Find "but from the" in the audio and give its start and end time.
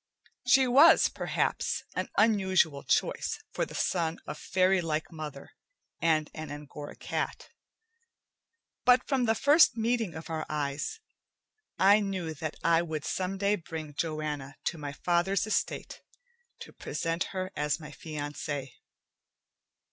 8.83-9.35